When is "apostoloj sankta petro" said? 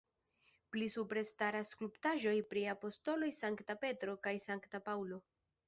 2.75-4.19